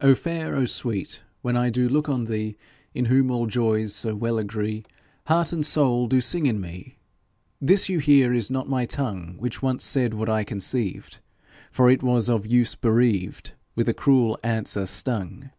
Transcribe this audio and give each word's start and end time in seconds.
O 0.00 0.14
fair, 0.14 0.54
O 0.54 0.64
sweet, 0.64 1.22
when 1.42 1.54
I 1.54 1.68
do 1.68 1.86
look 1.86 2.08
on 2.08 2.24
thee, 2.24 2.56
In 2.94 3.04
whom 3.04 3.30
all 3.30 3.46
joys 3.46 3.94
so 3.94 4.14
well 4.16 4.38
agree, 4.38 4.86
Heart 5.26 5.52
and 5.52 5.66
soul 5.66 6.06
do 6.06 6.22
sing 6.22 6.46
in 6.46 6.62
me. 6.62 6.96
This 7.60 7.86
you 7.86 7.98
hear 7.98 8.32
is 8.32 8.50
not 8.50 8.70
my 8.70 8.86
tongue, 8.86 9.34
Which 9.36 9.60
once 9.60 9.84
said 9.84 10.14
what 10.14 10.30
I 10.30 10.44
conceived, 10.44 11.18
For 11.70 11.90
it 11.90 12.02
was 12.02 12.30
of 12.30 12.46
use 12.46 12.74
bereaved, 12.74 13.52
With 13.76 13.86
a 13.86 13.92
cruel 13.92 14.38
answer 14.42 14.86
stung. 14.86 15.50